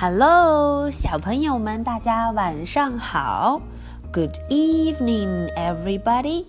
[0.00, 3.60] Hello，小朋友们，大家晚上好。
[4.12, 6.44] Good evening, everybody.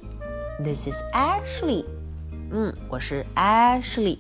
[0.60, 1.84] This is Ashley.
[2.52, 4.20] 嗯，我是 Ashley。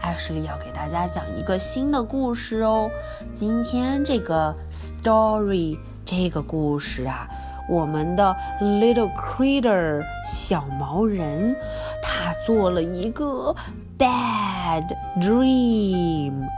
[0.00, 2.90] Ashley 要给大家讲一个新的故事哦。
[3.30, 7.28] 今天这个 story 这个故事啊，
[7.68, 11.54] 我们的 Little Critter 小毛人，
[12.02, 13.54] 他做了一个
[13.98, 14.88] bad
[15.20, 16.48] dream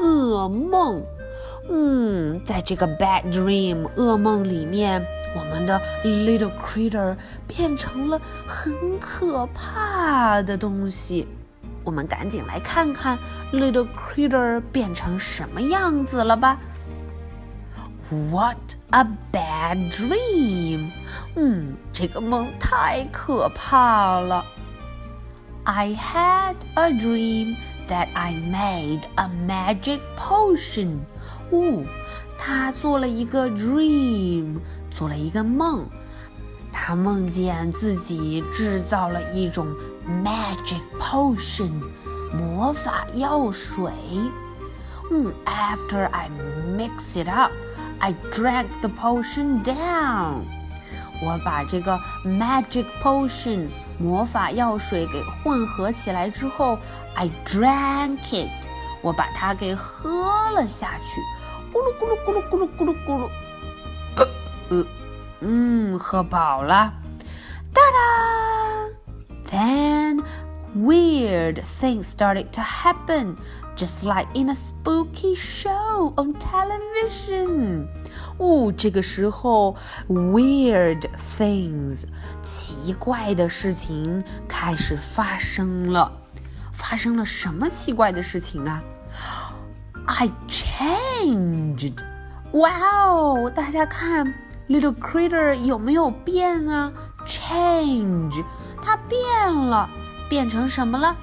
[0.00, 1.00] 噩梦。
[1.72, 5.06] 嗯，在这个 bad dream 噩梦里面，
[5.36, 11.28] 我们的 little critter 变成了很可怕的东西。
[11.84, 13.16] 我们赶紧来看看
[13.52, 16.58] little critter 变成什么样子了吧
[18.30, 18.58] ？What
[18.90, 20.90] a bad dream！
[21.36, 24.44] 嗯，这个梦太可怕了。
[25.62, 27.54] I had a dream
[27.89, 30.99] that I made a magic potion.
[31.51, 31.83] 哦，
[32.37, 35.85] 他做了一个 dream，做了一个梦。
[36.71, 39.67] 他梦见自己制造了一种
[40.23, 41.71] magic potion，
[42.33, 43.91] 魔法药水。
[45.11, 46.29] 嗯，After I
[46.75, 50.43] mix it up，I drank the potion down。
[51.22, 53.68] 我把这个 magic potion
[53.98, 56.78] 魔法药水给混合起来之后
[57.14, 58.48] ，I drank it，
[59.02, 61.20] 我把它给喝了下去。
[61.72, 63.28] 咕噜咕噜咕噜咕噜咕噜咕噜，
[64.70, 64.86] 呃，
[65.40, 66.92] 嗯，喝饱了。
[67.72, 70.24] 哒哒！Then
[70.75, 73.37] weird things started to happen,
[73.75, 77.87] just like in a spooky show on television.
[78.37, 79.75] 哦，这个时候，
[80.09, 82.05] weird things，
[82.43, 86.11] 奇怪的事情开始发生了。
[86.73, 88.83] 发生了什么奇怪的事情啊？
[90.05, 92.03] I changed.
[92.51, 93.49] Wow！
[93.49, 94.33] 大家看，
[94.67, 96.91] Little Critter 有没有变啊？
[97.25, 98.43] Change，
[98.81, 99.19] 它变
[99.55, 99.89] 了，
[100.29, 101.15] 变成什么了？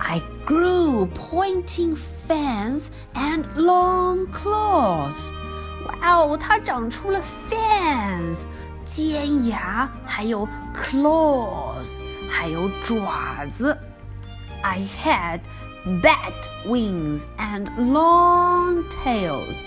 [0.00, 5.30] I grew pointing fangs and long claws.
[5.86, 8.44] 哇哦，它长出了 fangs，
[8.84, 12.00] 尖牙，还有 claws，
[12.30, 13.76] 还有爪子。
[14.62, 15.40] I had
[16.02, 16.32] bat
[16.66, 19.62] wings and long tails，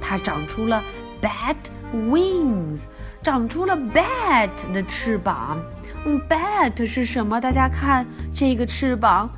[0.00, 0.82] 它长出了
[1.20, 1.56] bat
[1.92, 2.86] wings，
[3.22, 5.60] 长出了 bat 的翅膀。
[6.04, 7.40] 嗯，bat 是什么？
[7.40, 9.30] 大家看这个翅膀。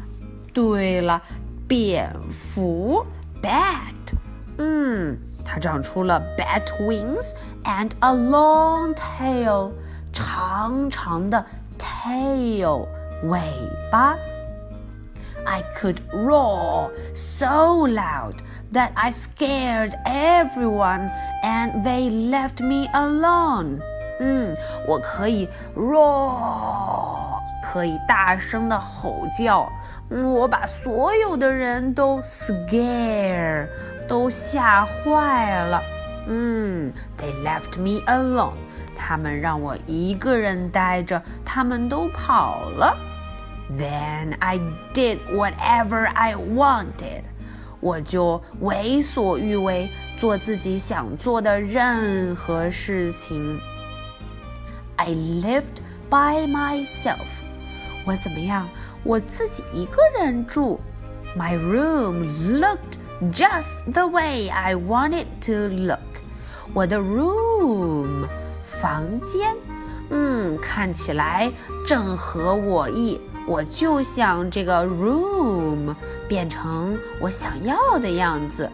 [0.53, 1.22] 对了，
[1.69, 3.06] 蝙蝠
[3.41, 3.94] bat。
[4.59, 7.32] 嗯，它长出了 bat wings
[7.65, 9.71] and a long tail，
[10.12, 11.44] 长长的
[11.78, 12.87] tail
[13.25, 13.41] 尾
[13.93, 14.16] 巴。
[15.47, 18.34] I could roar so loud
[18.72, 21.10] that I scared everyone
[21.43, 23.81] and they left me alone.
[24.19, 24.56] 嗯，
[24.88, 29.68] 我可以 roar，可以大声的吼叫。
[30.09, 33.68] 我把所有的人都 scare，
[34.07, 35.81] 都吓坏了。
[36.28, 38.53] 嗯，they left me alone，
[38.96, 42.95] 他们让我一个人待着，他们都跑了。
[43.75, 44.59] then I
[44.94, 47.24] did whatever I wanted，
[47.80, 53.59] 我就为所欲为，做自己想做的任何事情。
[55.03, 57.28] I lived by myself，
[58.04, 58.69] 我怎么样？
[59.04, 60.81] 我自己一个人住。
[61.37, 62.99] My room looked
[63.32, 66.00] just the way I wanted to look，
[66.75, 68.26] 我的 room
[68.65, 69.54] 房间，
[70.10, 71.53] 嗯，看起来
[71.87, 73.21] 正合我意。
[73.47, 75.94] 我就想这个 room
[76.28, 78.69] 变成我想要的样子。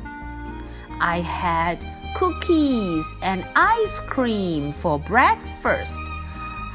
[0.99, 1.79] I had
[2.17, 5.99] cookies and ice cream for breakfast。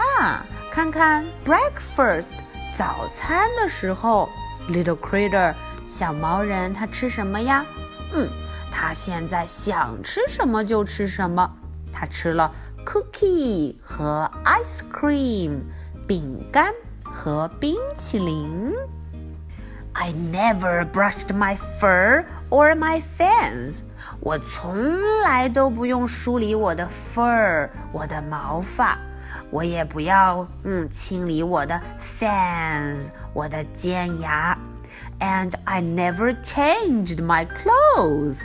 [0.03, 2.31] 啊，看看 breakfast
[2.75, 4.29] 早餐的时候，
[4.69, 5.53] little critter
[5.88, 7.65] 小毛人他吃什么呀？
[8.13, 8.30] 嗯，
[8.71, 11.50] 他现在想吃什么就吃什么。
[11.91, 12.53] 他吃了
[12.86, 15.62] cookie 和 ice cream
[16.07, 16.74] 饼干。
[17.12, 18.71] 和冰淇淋。
[19.94, 23.81] I never brushed my fur or my fangs。
[24.19, 28.95] 我从来都不用梳理我的 fur，我的毛发。
[29.51, 34.57] 我也不要嗯清理我的 fangs，我的尖牙。
[35.19, 38.39] And I never changed my clothes。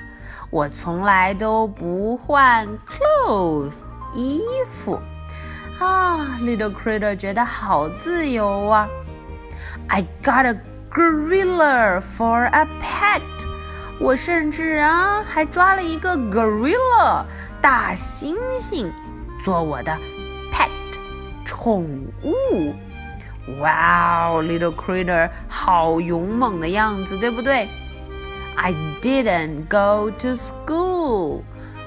[0.50, 3.74] 我从来都不换 clothes
[4.14, 5.00] 衣服。
[5.78, 8.88] 啊，Little Critter 觉得好自由啊！
[9.88, 10.56] I got a
[10.90, 13.22] gorilla for a pet。
[14.00, 17.24] 我甚至啊还抓了一个 gorilla
[17.60, 18.90] 大猩猩
[19.44, 20.17] 做我的 pet
[21.58, 21.84] 宠
[22.22, 22.74] 物。
[23.60, 27.68] 哇，little critter 好勇猛的样子，对不对？
[28.56, 31.42] I didn't go to school，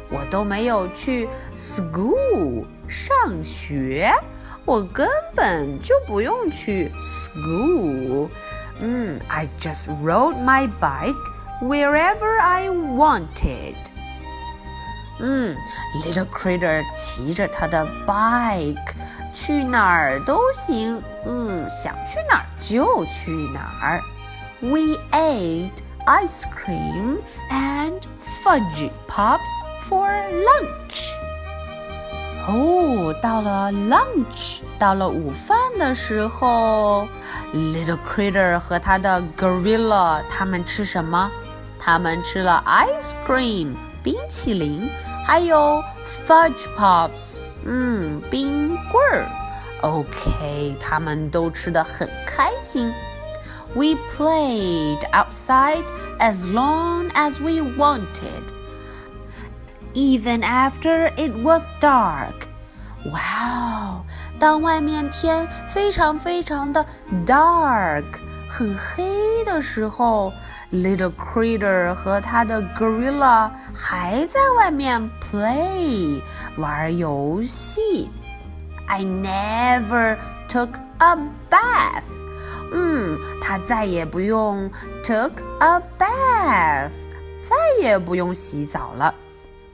[0.10, 4.14] 我都没有去 school 上学，
[4.66, 8.30] 我根本就不用去 school。
[8.80, 11.16] 嗯，I just rode my bike
[11.62, 13.76] wherever I wanted。
[15.22, 15.58] 嗯，
[16.04, 18.94] little critter 骑着他的 bike
[19.34, 21.02] 去哪儿都行。
[21.26, 24.02] 嗯，想去哪儿就去哪儿。
[24.60, 25.72] We ate
[26.06, 27.18] ice cream
[27.50, 28.00] and
[28.44, 29.40] fudgy pops
[29.82, 31.12] for lunch.
[32.48, 37.08] 哦，到了 lunch，到了午饭的时候，
[37.54, 41.30] Little Critter 和他的 Gorilla 他们吃什么？
[41.80, 44.90] 他们吃了 ice cream 冰淇淋，
[45.26, 49.26] 还有 fudge pops 嗯冰棍儿。
[49.82, 52.94] OK，他们都吃得很开心。
[53.76, 55.84] We played outside
[56.20, 58.44] as long as we wanted
[59.94, 62.48] even after it was dark.
[63.06, 64.06] Wow！
[64.40, 66.86] 当外面天非常非常的
[67.26, 68.06] dark，
[68.50, 70.34] 很黑的时候
[70.72, 76.22] ，Little Critter 和他的 Gorilla 还在外面 play
[76.58, 78.10] 玩游戏。
[78.88, 80.18] I never
[80.48, 80.70] took
[81.00, 81.16] a
[81.50, 82.04] bath.
[82.74, 84.70] 嗯，他再也不用
[85.04, 86.92] took a bath，
[87.42, 89.14] 再也不用洗澡了。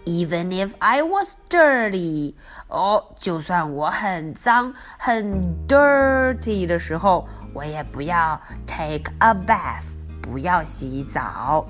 [0.05, 2.33] even if I was dirty，
[2.67, 9.85] 哦，就算我很脏、很 dirty 的时候，我也不要 take a bath，
[10.27, 11.67] 不要洗澡。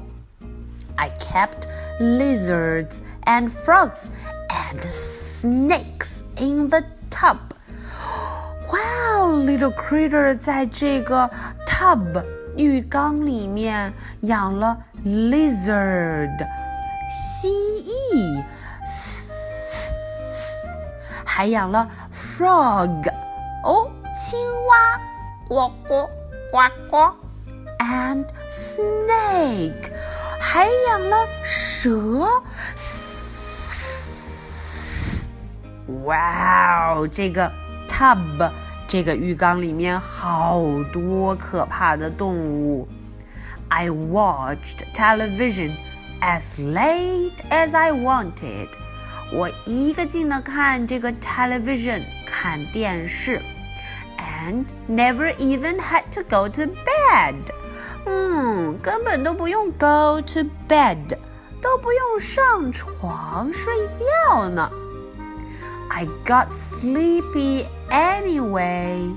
[0.95, 1.67] I kept
[1.99, 4.09] lizards and frogs
[4.49, 7.37] and snakes in the tub.
[8.71, 11.29] Wow, little critter 在这个
[11.67, 12.23] tub
[12.55, 16.47] 浴缸里面养了 lizard。
[17.09, 18.43] 蜥蜴，
[21.25, 23.11] 还养了 frog，
[23.63, 24.99] 哦，青蛙，
[25.47, 26.09] 呱呱
[26.51, 26.57] 呱
[26.89, 27.13] 呱
[27.87, 29.91] ，and snake，
[30.39, 32.27] 还养了蛇。
[36.03, 37.51] 哇哦，这个
[37.87, 38.51] tub，
[38.87, 40.61] 这个浴缸里面好
[40.91, 42.87] 多可怕的动物。
[43.69, 48.69] I watched television。as late as I wanted，
[49.33, 53.41] 我一个劲的看这个 television 看电视，
[54.17, 57.35] and never even had to go to bed。
[58.05, 61.17] 嗯，根本都不用 go to bed，
[61.61, 63.73] 都不用上床睡
[64.27, 64.69] 觉呢。
[65.89, 69.13] I got sleepy anyway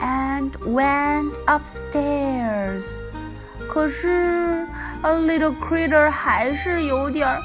[0.00, 2.96] and went upstairs。
[3.68, 4.66] 可是
[5.02, 7.42] A little critter 还是有点儿，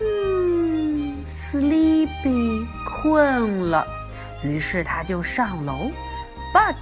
[0.00, 3.86] 嗯，sleepy 困了，
[4.42, 5.90] 于是他就上楼。
[6.54, 6.76] But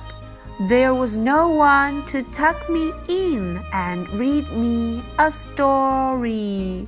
[0.68, 6.86] there was no one to tuck me in and read me a story。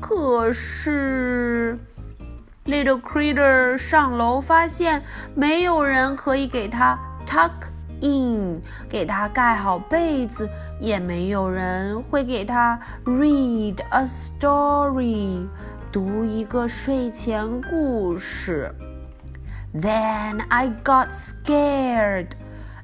[0.00, 1.78] 可是，
[2.64, 5.02] little critter 上楼发现
[5.34, 10.48] 没有人可以给他 tuck。in 给他盖好被子，
[10.80, 15.46] 也没有人会给他 read a story
[15.92, 18.74] 读一个睡前故事。
[19.74, 22.28] Then I got scared,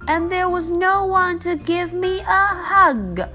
[0.06, 3.26] and there was no one to give me a hug.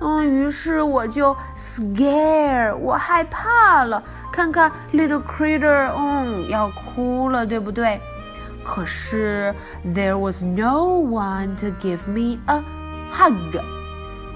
[0.00, 4.02] 嗯，于是我就 scare，我害怕了。
[4.32, 8.00] 看看 little critter，嗯，要哭了，对不对？
[8.64, 12.62] 可是 there was no one to give me a
[13.12, 13.60] hug，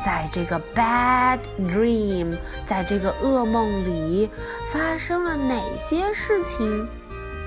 [0.06, 4.30] 在这个 bad dream，在这个噩梦里
[4.72, 6.86] 发生了哪些事情？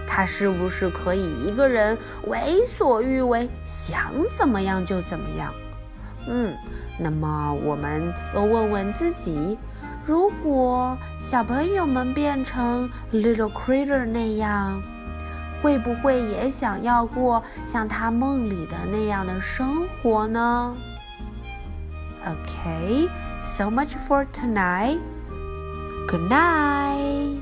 [0.09, 1.97] 他是不是可以一个人
[2.27, 5.55] 为所欲为，想怎么样就怎么样？
[6.27, 6.53] 嗯，
[6.99, 9.57] 那么我们要问问自己：
[10.05, 14.83] 如果小朋友们变成 little critter 那样，
[15.63, 20.75] 会不会也想要过像他梦里的那样的生活呢
[22.29, 23.09] ？Okay,
[23.43, 25.01] so much for tonight.
[26.09, 27.41] Good night.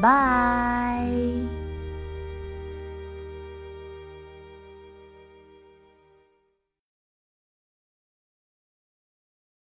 [0.00, 1.65] Bye.